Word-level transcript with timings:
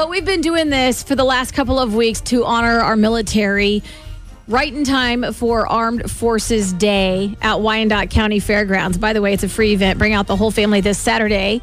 But 0.00 0.08
we've 0.08 0.24
been 0.24 0.40
doing 0.40 0.70
this 0.70 1.02
for 1.02 1.14
the 1.14 1.24
last 1.24 1.52
couple 1.52 1.78
of 1.78 1.94
weeks 1.94 2.22
to 2.22 2.46
honor 2.46 2.80
our 2.80 2.96
military. 2.96 3.82
Right 4.48 4.72
in 4.72 4.82
time 4.82 5.34
for 5.34 5.66
Armed 5.66 6.10
Forces 6.10 6.72
Day 6.72 7.36
at 7.42 7.60
Wyandotte 7.60 8.08
County 8.08 8.40
Fairgrounds. 8.40 8.96
By 8.96 9.12
the 9.12 9.20
way, 9.20 9.34
it's 9.34 9.42
a 9.42 9.48
free 9.50 9.74
event. 9.74 9.98
Bring 9.98 10.14
out 10.14 10.26
the 10.26 10.36
whole 10.36 10.50
family 10.50 10.80
this 10.80 10.98
Saturday. 10.98 11.60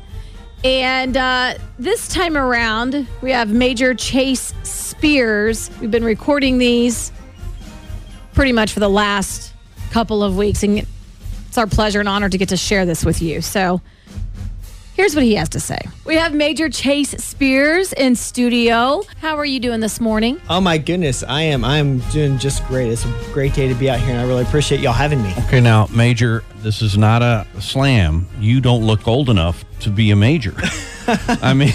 And 0.63 1.17
uh, 1.17 1.55
this 1.79 2.07
time 2.09 2.37
around, 2.37 3.07
we 3.23 3.31
have 3.31 3.51
Major 3.51 3.95
Chase 3.95 4.53
Spears. 4.61 5.71
We've 5.81 5.89
been 5.89 6.03
recording 6.03 6.59
these 6.59 7.11
pretty 8.33 8.51
much 8.51 8.71
for 8.71 8.81
the 8.81 8.87
last 8.87 9.51
couple 9.89 10.21
of 10.21 10.37
weeks. 10.37 10.61
And 10.61 10.85
it's 11.47 11.57
our 11.57 11.65
pleasure 11.65 11.99
and 11.99 12.07
honor 12.07 12.29
to 12.29 12.37
get 12.37 12.49
to 12.49 12.57
share 12.57 12.85
this 12.85 13.03
with 13.03 13.19
you. 13.19 13.41
So 13.41 13.81
here's 14.97 15.15
what 15.15 15.23
he 15.23 15.35
has 15.35 15.47
to 15.49 15.59
say. 15.59 15.79
We 16.05 16.15
have 16.15 16.33
Major 16.33 16.69
Chase 16.69 17.11
Spears 17.11 17.93
in 17.93 18.15
studio. 18.15 19.03
How 19.21 19.37
are 19.37 19.45
you 19.45 19.59
doing 19.59 19.79
this 19.79 20.01
morning? 20.01 20.41
Oh 20.49 20.59
my 20.59 20.77
goodness, 20.79 21.23
I 21.23 21.43
am. 21.43 21.63
I 21.63 21.77
am 21.77 21.99
doing 22.11 22.37
just 22.39 22.65
great. 22.65 22.91
It's 22.91 23.05
a 23.05 23.13
great 23.31 23.53
day 23.53 23.67
to 23.67 23.75
be 23.75 23.89
out 23.89 23.99
here, 23.99 24.09
and 24.09 24.19
I 24.19 24.23
really 24.23 24.41
appreciate 24.41 24.81
y'all 24.81 24.93
having 24.93 25.21
me. 25.21 25.33
Okay, 25.45 25.61
now, 25.61 25.87
Major, 25.91 26.43
this 26.57 26.81
is 26.81 26.97
not 26.97 27.21
a 27.21 27.45
slam. 27.59 28.27
You 28.39 28.59
don't 28.59 28.85
look 28.85 29.07
old 29.07 29.29
enough 29.29 29.63
to 29.81 29.91
be 29.91 30.11
a 30.11 30.15
major. 30.15 30.55
I 31.07 31.53
mean, 31.53 31.71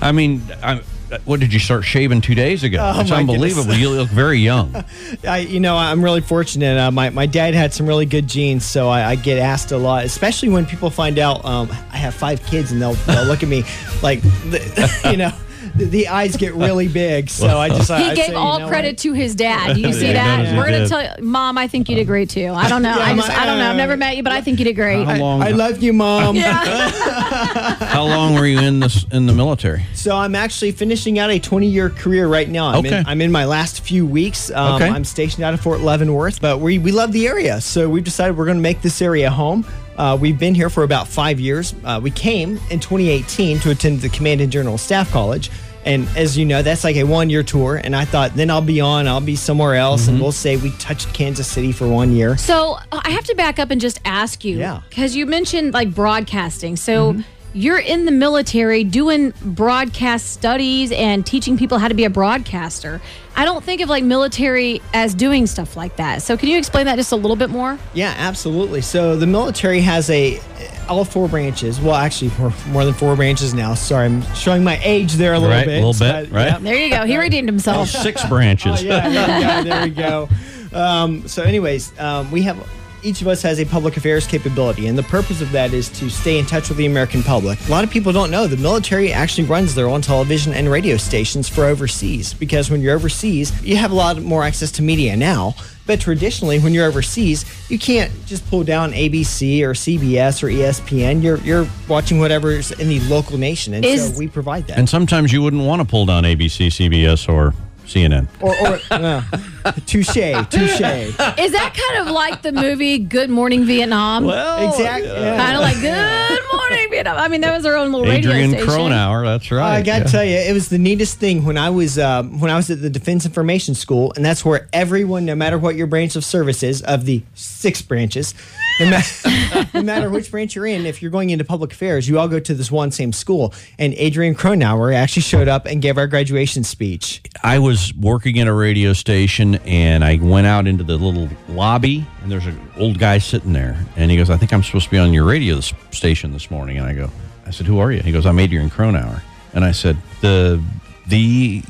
I 0.00 0.12
mean, 0.12 0.42
I, 0.62 0.80
what 1.24 1.40
did 1.40 1.52
you 1.52 1.58
start 1.58 1.84
shaving 1.84 2.20
two 2.20 2.34
days 2.34 2.62
ago? 2.62 2.78
Oh, 2.80 3.00
it's 3.00 3.10
unbelievable. 3.10 3.74
You 3.74 3.90
look 3.90 4.08
very 4.08 4.38
young. 4.38 4.74
I, 5.26 5.38
you 5.38 5.60
know, 5.60 5.76
I'm 5.76 6.02
really 6.02 6.20
fortunate. 6.20 6.78
Uh, 6.78 6.90
my 6.90 7.10
my 7.10 7.26
dad 7.26 7.54
had 7.54 7.72
some 7.72 7.86
really 7.86 8.06
good 8.06 8.26
genes, 8.28 8.64
so 8.64 8.88
I, 8.88 9.10
I 9.10 9.14
get 9.16 9.38
asked 9.38 9.72
a 9.72 9.78
lot, 9.78 10.04
especially 10.04 10.48
when 10.48 10.66
people 10.66 10.90
find 10.90 11.18
out 11.18 11.44
um, 11.44 11.70
I 11.92 11.96
have 11.96 12.14
five 12.14 12.44
kids, 12.46 12.72
and 12.72 12.80
they'll 12.80 12.94
they'll 12.94 13.24
look 13.24 13.42
at 13.42 13.48
me 13.48 13.64
like, 14.02 14.22
you 15.04 15.16
know. 15.16 15.32
The, 15.76 15.84
the 15.84 16.08
eyes 16.08 16.36
get 16.36 16.54
really 16.54 16.88
big, 16.88 17.30
so 17.30 17.58
I 17.58 17.68
just 17.76 17.88
He 17.88 17.94
I, 17.94 18.10
I 18.10 18.14
gave 18.14 18.26
say, 18.26 18.32
you 18.32 18.38
all 18.38 18.58
know 18.60 18.68
credit 18.68 18.88
what? 18.92 18.98
to 18.98 19.12
his 19.12 19.34
dad. 19.34 19.76
You 19.78 19.92
see 19.92 20.06
Yeah, 20.08 20.12
that? 20.42 20.46
he 20.48 20.56
We're 20.56 20.64
gonna 20.66 20.78
did. 20.80 20.88
tell 20.88 21.02
you, 21.02 21.22
Mom. 21.24 21.56
I 21.58 21.68
think 21.68 21.88
you 21.88 21.96
did 21.96 22.06
great 22.06 22.28
too. 22.30 22.48
I 22.54 22.68
don't 22.68 22.82
know. 22.82 22.90
I 22.98 23.14
just, 23.14 23.30
I 23.30 23.46
don't 23.46 23.58
know. 23.58 23.70
I've 23.70 23.76
never 23.76 23.96
met 23.96 24.16
you, 24.16 24.22
but 24.22 24.32
I 24.32 24.40
think 24.40 24.58
you 24.58 24.64
did 24.64 24.74
great. 24.76 25.04
How 25.04 25.16
long? 25.16 25.42
I 25.42 25.50
love 25.50 25.82
you, 25.82 25.92
mom. 25.92 26.36
How 27.10 28.04
long 28.04 28.34
were 28.34 28.46
you 28.46 28.60
in 28.60 28.80
this 28.80 29.04
in 29.12 29.26
the 29.26 29.32
military? 29.32 29.84
So 29.94 30.16
I'm 30.16 30.34
actually 30.34 30.72
finishing 30.72 31.18
out 31.18 31.30
a 31.30 31.38
20 31.38 31.66
year 31.66 31.90
career 31.90 32.26
right 32.28 32.48
now. 32.48 32.68
I'm, 32.68 32.76
Okay. 32.86 32.98
in, 32.98 33.06
I'm 33.06 33.20
in 33.20 33.32
my 33.32 33.44
last 33.44 33.82
few 33.82 34.06
weeks. 34.06 34.50
Um, 34.50 34.70
Okay. 34.80 34.88
I'm 34.88 35.04
stationed 35.04 35.44
out 35.44 35.52
of 35.54 35.60
Fort 35.60 35.80
Leavenworth, 35.80 36.40
but 36.40 36.60
we, 36.60 36.78
we 36.78 36.92
love 36.92 37.12
the 37.12 37.26
area. 37.26 37.60
So 37.60 37.88
we've 37.88 38.04
decided 38.04 38.36
we're 38.36 38.44
going 38.46 38.56
to 38.56 38.62
make 38.62 38.82
this 38.82 39.02
area 39.02 39.30
home. 39.30 39.66
Uh, 40.00 40.16
we've 40.16 40.38
been 40.38 40.54
here 40.54 40.70
for 40.70 40.82
about 40.82 41.06
five 41.06 41.38
years. 41.38 41.74
Uh, 41.84 42.00
we 42.02 42.10
came 42.10 42.52
in 42.70 42.80
2018 42.80 43.58
to 43.60 43.70
attend 43.70 44.00
the 44.00 44.08
Command 44.08 44.40
and 44.40 44.50
General 44.50 44.78
Staff 44.78 45.10
College. 45.10 45.50
And 45.84 46.08
as 46.16 46.38
you 46.38 46.46
know, 46.46 46.62
that's 46.62 46.84
like 46.84 46.96
a 46.96 47.04
one 47.04 47.28
year 47.28 47.42
tour. 47.42 47.76
And 47.84 47.94
I 47.94 48.06
thought 48.06 48.32
then 48.34 48.48
I'll 48.50 48.62
be 48.62 48.80
on, 48.80 49.06
I'll 49.06 49.20
be 49.20 49.36
somewhere 49.36 49.74
else. 49.74 50.02
Mm-hmm. 50.04 50.10
And 50.12 50.20
we'll 50.22 50.32
say 50.32 50.56
we 50.56 50.70
touched 50.78 51.12
Kansas 51.12 51.46
City 51.46 51.70
for 51.70 51.86
one 51.86 52.12
year. 52.12 52.38
So 52.38 52.78
uh, 52.92 53.00
I 53.04 53.10
have 53.10 53.24
to 53.24 53.34
back 53.34 53.58
up 53.58 53.70
and 53.70 53.78
just 53.78 54.00
ask 54.06 54.42
you, 54.42 54.56
Yeah. 54.56 54.80
because 54.88 55.14
you 55.14 55.26
mentioned 55.26 55.74
like 55.74 55.94
broadcasting. 55.94 56.76
So 56.76 57.12
Mm-hmm. 57.12 57.20
You're 57.52 57.78
in 57.78 58.04
the 58.04 58.12
military 58.12 58.84
doing 58.84 59.32
broadcast 59.42 60.30
studies 60.30 60.92
and 60.92 61.26
teaching 61.26 61.56
people 61.58 61.78
how 61.78 61.88
to 61.88 61.94
be 61.94 62.04
a 62.04 62.10
broadcaster. 62.10 63.00
I 63.36 63.44
don't 63.44 63.64
think 63.64 63.80
of 63.80 63.88
like 63.88 64.04
military 64.04 64.80
as 64.92 65.14
doing 65.14 65.46
stuff 65.46 65.76
like 65.76 65.96
that. 65.96 66.22
So 66.22 66.36
can 66.36 66.48
you 66.48 66.58
explain 66.58 66.86
that 66.86 66.96
just 66.96 67.12
a 67.12 67.16
little 67.16 67.36
bit 67.36 67.50
more? 67.50 67.78
Yeah, 67.94 68.14
absolutely. 68.16 68.80
So 68.82 69.16
the 69.16 69.26
military 69.26 69.80
has 69.80 70.10
a 70.10 70.40
all 70.88 71.04
four 71.04 71.28
branches. 71.28 71.80
Well, 71.80 71.94
actually, 71.94 72.32
more, 72.38 72.52
more 72.68 72.84
than 72.84 72.94
four 72.94 73.14
branches 73.16 73.54
now. 73.54 73.74
Sorry, 73.74 74.06
I'm 74.06 74.22
showing 74.34 74.64
my 74.64 74.80
age 74.82 75.14
there 75.14 75.34
a 75.34 75.38
little 75.38 75.54
Right, 75.56 75.66
bit. 75.66 75.82
a 75.82 75.86
little 75.86 75.98
bit, 75.98 76.32
right? 76.32 76.46
yeah. 76.48 76.58
There 76.58 76.74
you 76.76 76.90
go. 76.90 77.04
He 77.06 77.16
redeemed 77.16 77.48
himself. 77.48 77.88
Six 77.88 78.24
branches. 78.26 78.80
Oh, 78.80 78.84
yeah, 78.84 79.08
yeah, 79.08 79.38
yeah, 79.40 79.62
there 79.62 79.82
we 79.84 79.90
go. 79.90 80.28
Um, 80.72 81.26
so, 81.26 81.42
anyways, 81.42 81.98
um, 81.98 82.30
we 82.30 82.42
have 82.42 82.56
each 83.02 83.22
of 83.22 83.28
us 83.28 83.42
has 83.42 83.58
a 83.58 83.64
public 83.64 83.96
affairs 83.96 84.26
capability, 84.26 84.86
and 84.86 84.96
the 84.96 85.02
purpose 85.04 85.40
of 85.40 85.50
that 85.52 85.72
is 85.72 85.88
to 85.90 86.08
stay 86.10 86.38
in 86.38 86.46
touch 86.46 86.68
with 86.68 86.78
the 86.78 86.86
American 86.86 87.22
public. 87.22 87.58
A 87.68 87.70
lot 87.70 87.84
of 87.84 87.90
people 87.90 88.12
don't 88.12 88.30
know 88.30 88.46
the 88.46 88.56
military 88.56 89.12
actually 89.12 89.44
runs 89.44 89.74
their 89.74 89.88
own 89.88 90.00
television 90.02 90.52
and 90.52 90.70
radio 90.70 90.96
stations 90.96 91.48
for 91.48 91.64
overseas 91.64 92.34
because 92.34 92.70
when 92.70 92.80
you're 92.80 92.94
overseas, 92.94 93.52
you 93.64 93.76
have 93.76 93.90
a 93.90 93.94
lot 93.94 94.20
more 94.22 94.44
access 94.44 94.70
to 94.72 94.82
media 94.82 95.16
now. 95.16 95.54
But 95.86 96.00
traditionally, 96.00 96.60
when 96.60 96.72
you're 96.72 96.86
overseas, 96.86 97.44
you 97.68 97.78
can't 97.78 98.12
just 98.26 98.48
pull 98.48 98.62
down 98.62 98.92
ABC 98.92 99.62
or 99.62 99.72
CBS 99.72 100.42
or 100.42 100.46
ESPN. 100.46 101.20
You're 101.20 101.38
you're 101.38 101.66
watching 101.88 102.20
whatever's 102.20 102.70
in 102.70 102.88
the 102.88 103.00
local 103.00 103.38
nation, 103.38 103.74
and 103.74 103.84
Is- 103.84 104.12
so 104.12 104.18
we 104.18 104.28
provide 104.28 104.68
that. 104.68 104.78
And 104.78 104.88
sometimes 104.88 105.32
you 105.32 105.42
wouldn't 105.42 105.64
want 105.64 105.82
to 105.82 105.88
pull 105.88 106.06
down 106.06 106.22
ABC, 106.24 106.68
CBS, 106.68 107.28
or 107.28 107.54
CNN. 107.90 108.28
or, 108.40 108.54
or 108.66 108.78
uh, 108.90 109.72
touche, 109.86 110.14
touche. 110.50 110.80
Is 110.80 111.52
that 111.52 111.74
kind 111.74 112.06
of 112.06 112.12
like 112.12 112.42
the 112.42 112.52
movie 112.52 112.98
Good 112.98 113.30
Morning 113.30 113.64
Vietnam? 113.64 114.24
Well, 114.24 114.68
exactly. 114.68 115.10
Kind 115.10 115.56
of 115.56 115.62
like 115.62 115.80
Good 115.80 116.40
Morning 116.52 116.90
Vietnam. 116.90 117.18
I 117.18 117.28
mean, 117.28 117.40
that 117.40 117.54
was 117.54 117.66
our 117.66 117.76
own 117.76 117.90
little 117.90 118.10
Adrian 118.10 118.52
radio 118.52 118.64
station. 118.64 118.68
Cronauer, 118.68 119.24
that's 119.24 119.50
right. 119.50 119.76
I 119.76 119.82
got 119.82 119.98
to 119.98 120.04
yeah. 120.04 120.10
tell 120.10 120.24
you, 120.24 120.36
it 120.36 120.52
was 120.52 120.68
the 120.68 120.78
neatest 120.78 121.18
thing 121.18 121.44
when 121.44 121.58
I 121.58 121.70
was 121.70 121.98
um, 121.98 122.38
when 122.38 122.50
I 122.50 122.56
was 122.56 122.70
at 122.70 122.80
the 122.80 122.90
Defense 122.90 123.26
Information 123.26 123.74
School, 123.74 124.12
and 124.14 124.24
that's 124.24 124.44
where 124.44 124.68
everyone, 124.72 125.24
no 125.24 125.34
matter 125.34 125.58
what 125.58 125.74
your 125.74 125.86
branch 125.86 126.14
of 126.14 126.24
service 126.24 126.62
is, 126.62 126.82
of 126.82 127.04
the 127.06 127.22
six 127.34 127.82
branches, 127.82 128.34
no, 128.80 128.90
ma- 128.90 129.64
no 129.74 129.82
matter 129.82 130.10
which 130.10 130.30
branch 130.30 130.54
you're 130.56 130.66
in, 130.66 130.86
if 130.86 131.02
you're 131.02 131.10
going 131.10 131.30
into 131.30 131.44
public 131.44 131.72
affairs, 131.72 132.08
you 132.08 132.18
all 132.18 132.28
go 132.28 132.40
to 132.40 132.54
this 132.54 132.70
one 132.70 132.90
same 132.90 133.12
school. 133.12 133.54
And 133.78 133.94
Adrian 133.94 134.34
Cronauer 134.34 134.94
actually 134.94 135.22
showed 135.22 135.48
up 135.48 135.66
and 135.66 135.82
gave 135.82 135.98
our 135.98 136.06
graduation 136.06 136.64
speech. 136.64 137.22
I 137.42 137.58
was 137.58 137.94
working 137.94 138.38
at 138.40 138.46
a 138.46 138.52
radio 138.52 138.92
station 138.92 139.56
and 139.66 140.04
I 140.04 140.16
went 140.16 140.46
out 140.46 140.66
into 140.66 140.84
the 140.84 140.96
little 140.96 141.28
lobby 141.48 142.06
and 142.22 142.32
there's 142.32 142.46
an 142.46 142.58
old 142.78 142.98
guy 142.98 143.18
sitting 143.18 143.52
there 143.52 143.84
and 143.96 144.10
he 144.10 144.16
goes, 144.16 144.30
I 144.30 144.36
think 144.36 144.52
I'm 144.52 144.62
supposed 144.62 144.86
to 144.86 144.90
be 144.90 144.98
on 144.98 145.12
your 145.12 145.24
radio 145.24 145.60
station 145.60 146.32
this 146.32 146.50
morning. 146.50 146.78
And 146.78 146.86
I 146.86 146.94
go, 146.94 147.10
I 147.46 147.50
said, 147.50 147.66
who 147.66 147.78
are 147.78 147.92
you? 147.92 148.00
He 148.00 148.12
goes, 148.12 148.26
I'm 148.26 148.38
Adrian 148.38 148.70
Cronauer. 148.70 149.22
And 149.52 149.64
I 149.64 149.72
said, 149.72 149.96
the, 150.20 150.62
the, 151.08 151.62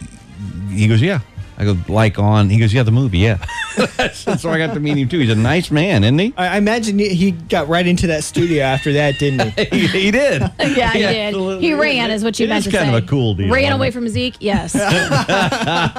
he 0.70 0.88
goes, 0.88 1.02
yeah. 1.02 1.20
I 1.56 1.64
go, 1.64 1.76
like 1.88 2.18
on, 2.18 2.48
he 2.48 2.58
goes, 2.58 2.72
yeah, 2.72 2.82
the 2.82 2.90
movie, 2.90 3.18
yeah. 3.18 3.44
so 4.12 4.50
I 4.50 4.58
got 4.58 4.74
to 4.74 4.80
meet 4.80 4.96
him 4.96 5.08
too. 5.08 5.18
He's 5.20 5.30
a 5.30 5.34
nice 5.34 5.70
man, 5.70 6.04
isn't 6.04 6.18
he? 6.18 6.34
I, 6.36 6.54
I 6.54 6.56
imagine 6.58 6.98
he- 6.98 7.14
he 7.14 7.30
got 7.32 7.68
right 7.68 7.86
into 7.86 8.06
that 8.08 8.24
studio 8.24 8.62
after 8.64 8.92
that, 8.94 9.18
didn't 9.18 9.50
he? 9.58 9.64
he, 9.78 9.86
he 9.86 10.10
did. 10.10 10.42
Yeah, 10.80 10.92
he 10.92 10.98
did. 11.00 11.60
He 11.60 11.74
ran, 11.74 12.10
is 12.10 12.22
what 12.24 12.38
you 12.38 12.46
It 12.46 12.50
meant 12.50 12.66
is 12.66 12.72
to 12.72 12.78
kind 12.78 12.90
say. 12.90 12.96
of 12.96 13.04
a 13.04 13.06
cool 13.06 13.34
deal. 13.34 13.52
Ran 13.52 13.72
away 13.72 13.86
mean. 13.86 13.92
from 13.92 14.08
Zeke. 14.08 14.36
Yes, 14.40 14.72
he 14.72 14.78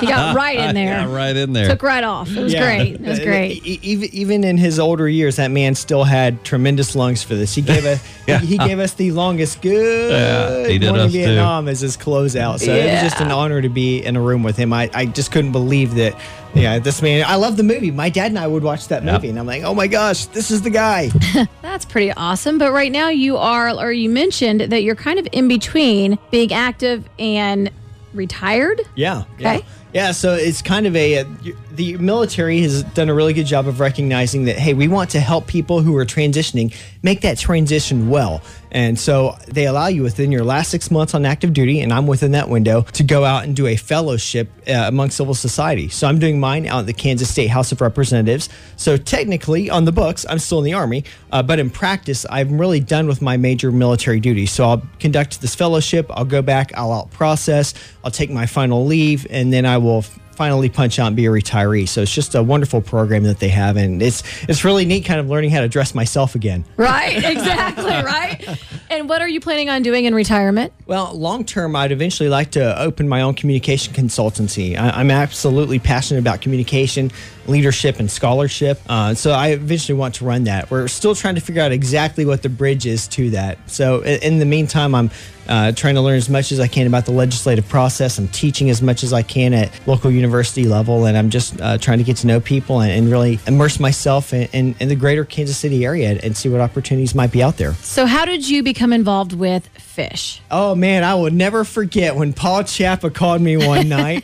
got 0.08 0.36
right 0.36 0.58
in 0.60 0.76
there. 0.76 0.86
Yeah, 0.86 1.14
right 1.14 1.36
in 1.36 1.54
there. 1.54 1.68
Took 1.70 1.84
right 1.84 2.04
off. 2.04 2.30
It 2.30 2.42
was 2.42 2.54
Yeah. 2.54 2.64
great. 2.66 2.94
It 2.96 3.02
was 3.02 3.20
uh, 3.20 3.24
great. 3.24 3.66
E- 3.66 3.80
Even 3.82 4.10
even 4.14 4.44
in 4.44 4.58
his 4.58 4.80
older 4.80 5.08
years, 5.08 5.36
that 5.38 5.50
man 5.52 5.76
still 5.76 6.04
had 6.04 6.44
tremendous 6.44 6.96
lungs 6.96 7.24
for 7.24 7.36
this. 7.36 7.54
He 7.56 7.62
gave 7.62 7.86
us 7.86 8.04
Yeah. 8.28 8.40
he, 8.40 8.48
he 8.48 8.58
gave 8.58 8.80
us 8.80 8.94
the 8.94 9.12
longest 9.12 9.62
good 9.62 10.12
Yeah, 10.12 10.68
he 10.68 10.78
did 10.78 10.88
morning 10.90 11.08
us 11.08 11.12
too. 11.12 11.18
Vietnam 11.20 11.68
as 11.68 11.80
his 11.82 11.98
closeout. 11.98 12.60
So 12.60 12.74
it 12.74 12.92
was 12.92 13.02
just 13.02 13.22
an 13.22 13.32
honor 13.32 13.62
to 13.62 13.70
be 13.70 14.00
in 14.04 14.16
a 14.16 14.22
room 14.22 14.44
with 14.44 14.58
him. 14.58 14.74
I, 14.74 14.90
I 14.94 15.06
just 15.06 15.32
couldn't 15.32 15.52
believe 15.52 15.96
that. 15.96 16.16
Yeah, 16.54 16.80
this 16.80 17.02
man. 17.02 17.24
I 17.28 17.36
love 17.36 17.58
the 17.58 17.64
movie. 17.64 17.92
My 17.92 18.10
dad 18.10 18.28
and 18.32 18.38
I 18.40 18.46
would 18.48 18.64
watch 18.64 18.88
that 18.90 19.04
Yep. 19.04 19.14
movie, 19.14 19.30
and 19.30 19.40
I'm 19.40 19.46
like, 19.48 19.64
oh 19.64 19.74
my 19.74 19.88
gosh, 19.88 20.26
this 20.28 20.52
is 20.52 20.62
the 20.62 20.70
guy. 20.70 21.10
That's 21.62 21.86
pretty 21.86 22.12
awesome. 22.12 22.58
But 22.58 22.72
right 22.74 22.92
now, 22.92 23.10
you 23.10 23.38
are, 23.38 23.70
or 23.70 23.92
you 23.92 24.10
mentioned 24.10 24.62
that 24.62 24.84
you're 24.84 24.96
kind 24.96 25.18
of 25.20 25.28
in 25.32 25.48
between 25.48 26.18
being 26.30 26.52
active 26.52 27.08
and 27.18 27.72
retired. 28.14 28.82
Yeah. 28.96 29.24
Yeah. 29.40 29.54
Okay. 29.56 29.66
Yeah, 29.66 29.66
so 30.14 30.36
it's 30.36 30.62
kind 30.62 30.88
of 30.88 30.96
a, 30.96 31.20
uh, 31.20 31.26
the 31.72 31.98
military 31.98 32.62
has 32.62 32.84
done 32.84 33.10
a 33.10 33.14
really 33.14 33.34
good 33.34 33.46
job 33.46 33.68
of 33.68 33.80
recognizing 33.80 34.46
that, 34.46 34.58
hey, 34.58 34.74
we 34.74 34.88
want 34.88 35.10
to 35.12 35.20
help 35.20 35.48
people 35.48 35.82
who 35.82 35.96
are 35.98 36.06
transitioning 36.06 36.74
make 37.04 37.22
that 37.22 37.38
transition 37.38 38.10
well. 38.10 38.42
And 38.72 38.98
so 38.98 39.36
they 39.48 39.68
allow 39.68 39.88
you 39.88 40.02
within 40.02 40.32
your 40.32 40.46
last 40.46 40.72
six 40.72 40.90
months 40.90 41.14
on 41.14 41.26
active 41.26 41.52
duty, 41.52 41.82
and 41.82 41.92
I'm 41.92 42.08
within 42.08 42.32
that 42.32 42.48
window, 42.48 42.84
to 42.94 43.04
go 43.04 43.26
out 43.26 43.44
and 43.44 43.54
do 43.54 43.68
a 43.68 43.76
fellowship 43.76 44.50
uh, 44.66 44.86
among 44.88 45.10
civil 45.10 45.34
society. 45.34 45.90
So 45.90 46.08
I'm 46.08 46.20
doing 46.20 46.40
mine 46.40 46.66
out 46.68 46.80
at 46.80 46.86
the 46.86 46.94
Kansas 46.94 47.30
State 47.30 47.50
House 47.50 47.74
of 47.74 47.82
Representatives. 47.82 48.48
So 48.78 48.96
technically, 48.96 49.70
on 49.70 49.84
the 49.84 49.92
books, 49.92 50.26
I'm 50.30 50.40
still 50.40 50.60
in 50.60 50.66
the 50.66 50.74
Army, 50.74 51.04
uh, 51.34 51.44
but 51.44 51.60
in 51.60 51.70
practice, 51.70 52.26
I'm 52.30 52.58
really 52.58 52.80
done 52.80 53.08
with 53.08 53.22
my 53.22 53.36
major 53.36 53.74
military 53.74 54.22
duty. 54.22 54.46
So 54.46 54.64
I'll 54.64 54.84
conduct 55.00 55.42
this 55.42 55.54
fellowship, 55.54 56.06
I'll 56.10 56.24
go 56.24 56.42
back, 56.42 56.72
I'll 56.74 56.94
out 56.94 57.12
process, 57.12 57.74
I'll 58.06 58.12
take 58.12 58.30
my 58.30 58.46
final 58.46 58.86
leave, 58.86 59.28
and 59.30 59.52
then 59.52 59.66
I 59.66 59.80
will 59.84 60.04
finally 60.42 60.70
punch 60.70 60.98
out 60.98 61.08
and 61.08 61.16
be 61.16 61.26
a 61.28 61.30
retiree. 61.30 61.88
So 61.88 62.02
it's 62.02 62.14
just 62.14 62.34
a 62.34 62.42
wonderful 62.42 62.82
program 62.82 63.24
that 63.24 63.40
they 63.40 63.50
have, 63.50 63.78
and 63.78 64.02
it's 64.02 64.24
it's 64.50 64.66
really 64.66 64.86
neat, 64.86 65.06
kind 65.06 65.20
of 65.20 65.30
learning 65.30 65.52
how 65.52 65.62
to 65.62 65.68
dress 65.68 65.94
myself 65.94 66.34
again. 66.36 66.66
Right. 66.78 67.24
Exactly. 67.32 67.86
right. 67.86 68.60
And 68.90 69.08
what 69.08 69.22
are 69.22 69.28
you 69.28 69.40
planning 69.40 69.70
on 69.70 69.84
doing 69.84 70.06
in 70.06 70.14
retirement? 70.14 70.74
Well, 70.86 71.14
long 71.14 71.46
term, 71.46 71.76
I'd 71.76 71.92
eventually 71.92 72.30
like 72.30 72.52
to 72.52 72.80
open 72.82 73.08
my 73.08 73.22
own 73.22 73.36
communication 73.36 73.94
consultancy. 73.94 74.78
I, 74.78 74.90
I'm 74.90 75.12
absolutely 75.12 75.80
passionate 75.80 76.20
about 76.20 76.42
communication. 76.42 77.12
Leadership 77.48 78.00
and 78.00 78.10
scholarship. 78.10 78.80
Uh, 78.88 79.14
so 79.14 79.32
I 79.32 79.50
eventually 79.50 79.98
want 79.98 80.16
to 80.16 80.26
run 80.26 80.46
that. 80.46 80.70
We're 80.72 80.88
still 80.88 81.16
trying 81.16 81.36
to 81.36 81.42
figure 81.42 81.62
out 81.62 81.72
exactly 81.72 82.26
what 82.26 82.42
the 82.42 82.50
bridge 82.50 82.86
is 82.86 83.08
to 83.10 83.32
that. 83.32 83.58
So 83.70 84.02
in, 84.02 84.22
in 84.22 84.40
the 84.40 84.46
meantime, 84.46 84.96
I'm 84.96 85.10
uh, 85.48 85.72
trying 85.74 85.96
to 85.96 86.02
learn 86.02 86.16
as 86.16 86.30
much 86.30 86.52
as 86.52 86.60
I 86.60 86.68
can 86.68 86.88
about 86.88 87.06
the 87.06 87.12
legislative 87.12 87.68
process. 87.68 88.18
I'm 88.18 88.28
teaching 88.30 88.70
as 88.70 88.82
much 88.82 89.04
as 89.04 89.12
I 89.12 89.22
can 89.22 89.54
at 89.54 89.70
local 89.88 90.12
university 90.12 90.66
level, 90.66 91.06
and 91.06 91.18
I'm 91.18 91.30
just 91.30 91.60
uh, 91.60 91.78
trying 91.78 91.98
to 91.98 92.04
get 92.04 92.18
to 92.18 92.28
know 92.28 92.40
people 92.40 92.80
and, 92.82 92.92
and 92.92 93.12
really 93.12 93.40
immerse 93.48 93.80
myself 93.80 94.34
in, 94.34 94.48
in, 94.54 94.76
in 94.80 94.88
the 94.88 94.96
greater 94.96 95.26
Kansas 95.26 95.58
City 95.58 95.86
area 95.86 96.20
and 96.24 96.38
see 96.38 96.48
what 96.48 96.62
opportunities 96.62 97.16
might 97.16 97.32
be 97.32 97.44
out 97.44 97.58
there. 97.58 97.74
So, 97.74 98.06
how 98.06 98.26
did 98.26 98.48
you 98.48 98.64
become 98.64 98.94
involved 98.94 99.34
with 99.34 99.68
fish? 99.70 100.42
Oh 100.50 100.76
man, 100.76 101.04
I 101.04 101.16
will 101.16 101.32
never 101.32 101.64
forget 101.64 102.16
when 102.16 102.34
Paul 102.34 102.64
Chappa 102.64 103.14
called 103.14 103.42
me 103.42 103.58
one 103.58 103.90
night. 103.90 104.24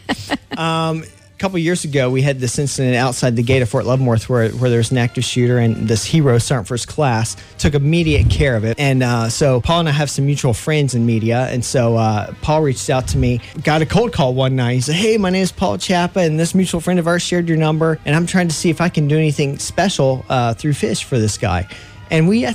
um, 0.58 1.04
a 1.38 1.40
couple 1.40 1.60
years 1.60 1.84
ago, 1.84 2.10
we 2.10 2.24
had 2.24 2.40
this 2.40 2.58
incident 2.58 2.96
outside 2.96 3.36
the 3.36 3.44
gate 3.44 3.62
of 3.62 3.70
Fort 3.70 3.86
Leavenworth 3.86 4.28
where, 4.28 4.50
where 4.54 4.72
there's 4.72 4.90
an 4.90 4.98
active 4.98 5.24
shooter, 5.24 5.60
and 5.60 5.88
this 5.88 6.04
hero, 6.04 6.40
Sergeant 6.40 6.68
First 6.68 6.88
Class, 6.88 7.36
took 7.60 7.76
immediate 7.76 8.28
care 8.28 8.56
of 8.56 8.64
it. 8.64 8.80
And 8.80 9.04
uh, 9.04 9.30
so 9.30 9.62
Paul 9.62 9.82
and 9.82 9.90
I 9.90 9.92
have 9.92 10.10
some 10.10 10.26
mutual 10.26 10.54
friends 10.54 10.96
in 10.96 11.06
media, 11.06 11.48
and 11.52 11.64
so 11.64 11.96
uh, 11.96 12.34
Paul 12.42 12.64
reached 12.64 12.90
out 12.90 13.08
to 13.10 13.20
me, 13.20 13.40
got 13.64 13.84
a 13.84 13.86
cold 13.86 14.14
call 14.14 14.34
one 14.34 14.56
night. 14.56 14.74
He 14.74 14.82
said, 14.82 14.96
"Hey, 14.96 15.20
my 15.20 15.30
name 15.30 15.44
is 15.44 15.52
Paul 15.52 15.78
Chappa, 15.78 16.26
and 16.26 16.40
this 16.40 16.56
mutual 16.56 16.82
friend 16.82 17.00
of 17.00 17.06
ours 17.06 17.22
shared 17.22 17.48
your 17.48 17.58
number, 17.58 18.00
and 18.04 18.16
I'm 18.16 18.26
trying 18.26 18.48
to 18.48 18.56
see 18.56 18.72
if 18.72 18.82
I 18.82 18.90
can 18.90 19.08
do 19.08 19.16
anything 19.16 19.60
special 19.60 20.26
uh, 20.30 20.56
through 20.56 20.74
fish 20.74 21.04
for 21.04 21.20
this 21.20 21.38
guy." 21.38 21.68
And 22.10 22.28
we 22.28 22.48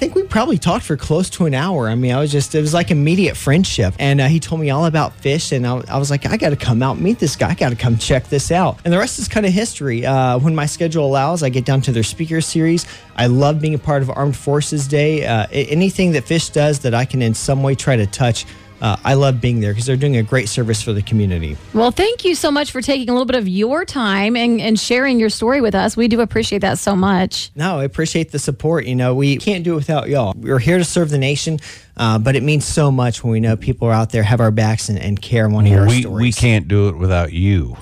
think 0.00 0.14
we 0.14 0.22
probably 0.22 0.56
talked 0.56 0.86
for 0.86 0.96
close 0.96 1.28
to 1.28 1.44
an 1.44 1.52
hour. 1.52 1.86
I 1.86 1.94
mean, 1.94 2.12
I 2.12 2.18
was 2.18 2.32
just, 2.32 2.54
it 2.54 2.60
was 2.62 2.72
like 2.72 2.90
immediate 2.90 3.36
friendship. 3.36 3.94
And 3.98 4.18
uh, 4.18 4.28
he 4.28 4.40
told 4.40 4.60
me 4.60 4.70
all 4.70 4.86
about 4.86 5.12
fish. 5.12 5.52
And 5.52 5.66
I, 5.66 5.82
I 5.88 5.98
was 5.98 6.10
like, 6.10 6.24
I 6.24 6.38
got 6.38 6.50
to 6.50 6.56
come 6.56 6.82
out 6.82 6.98
meet 6.98 7.18
this 7.18 7.36
guy. 7.36 7.50
I 7.50 7.54
got 7.54 7.68
to 7.68 7.76
come 7.76 7.98
check 7.98 8.26
this 8.28 8.50
out. 8.50 8.78
And 8.84 8.92
the 8.92 8.98
rest 8.98 9.18
is 9.18 9.28
kind 9.28 9.44
of 9.44 9.52
history. 9.52 10.06
Uh, 10.06 10.38
when 10.38 10.54
my 10.54 10.64
schedule 10.64 11.04
allows, 11.04 11.42
I 11.42 11.50
get 11.50 11.66
down 11.66 11.82
to 11.82 11.92
their 11.92 12.02
speaker 12.02 12.40
series. 12.40 12.86
I 13.14 13.26
love 13.26 13.60
being 13.60 13.74
a 13.74 13.78
part 13.78 14.00
of 14.00 14.08
Armed 14.08 14.36
Forces 14.36 14.88
Day. 14.88 15.26
Uh, 15.26 15.46
anything 15.52 16.12
that 16.12 16.24
Fish 16.24 16.48
does 16.48 16.78
that 16.80 16.94
I 16.94 17.04
can 17.04 17.20
in 17.20 17.34
some 17.34 17.62
way 17.62 17.74
try 17.74 17.96
to 17.96 18.06
touch 18.06 18.46
uh, 18.80 18.96
I 19.04 19.14
love 19.14 19.40
being 19.40 19.60
there 19.60 19.72
because 19.72 19.86
they're 19.86 19.96
doing 19.96 20.16
a 20.16 20.22
great 20.22 20.48
service 20.48 20.82
for 20.82 20.92
the 20.92 21.02
community. 21.02 21.56
Well, 21.74 21.90
thank 21.90 22.24
you 22.24 22.34
so 22.34 22.50
much 22.50 22.70
for 22.70 22.80
taking 22.80 23.08
a 23.08 23.12
little 23.12 23.26
bit 23.26 23.36
of 23.36 23.46
your 23.46 23.84
time 23.84 24.36
and, 24.36 24.60
and 24.60 24.78
sharing 24.78 25.20
your 25.20 25.28
story 25.28 25.60
with 25.60 25.74
us. 25.74 25.96
We 25.96 26.08
do 26.08 26.20
appreciate 26.20 26.60
that 26.60 26.78
so 26.78 26.96
much. 26.96 27.50
No, 27.54 27.78
I 27.78 27.84
appreciate 27.84 28.32
the 28.32 28.38
support. 28.38 28.86
You 28.86 28.96
know, 28.96 29.14
we 29.14 29.36
can't 29.36 29.64
do 29.64 29.72
it 29.72 29.76
without 29.76 30.08
y'all. 30.08 30.34
We're 30.36 30.58
here 30.58 30.78
to 30.78 30.84
serve 30.84 31.10
the 31.10 31.18
nation, 31.18 31.60
uh, 31.96 32.18
but 32.18 32.36
it 32.36 32.42
means 32.42 32.64
so 32.64 32.90
much 32.90 33.22
when 33.22 33.32
we 33.32 33.40
know 33.40 33.56
people 33.56 33.88
are 33.88 33.92
out 33.92 34.10
there, 34.10 34.22
have 34.22 34.40
our 34.40 34.50
backs, 34.50 34.88
and, 34.88 34.98
and 34.98 35.20
care 35.20 35.44
and 35.44 35.54
want 35.54 35.66
to 35.66 35.70
hear 35.70 35.86
we, 35.86 35.96
our 35.96 36.00
stories. 36.00 36.22
We 36.22 36.32
can't 36.32 36.68
do 36.68 36.88
it 36.88 36.96
without 36.96 37.32
you. 37.32 37.76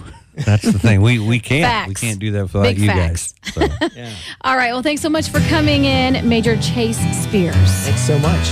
That's 0.44 0.62
the 0.62 0.78
thing. 0.78 1.02
We 1.02 1.18
we 1.18 1.40
can't. 1.40 1.64
Facts. 1.64 1.88
We 1.88 1.94
can't 1.94 2.18
do 2.18 2.32
that 2.32 2.42
without 2.44 2.62
Big 2.62 2.78
you 2.78 2.86
facts. 2.86 3.34
guys. 3.54 3.54
So. 3.54 3.88
yeah. 3.96 4.14
All 4.42 4.56
right. 4.56 4.72
Well, 4.72 4.82
thanks 4.82 5.02
so 5.02 5.08
much 5.08 5.30
for 5.30 5.40
coming 5.40 5.84
in, 5.84 6.28
Major 6.28 6.56
Chase 6.60 6.98
Spears. 7.24 7.56
Thanks 7.56 8.06
so 8.06 8.18
much. 8.20 8.48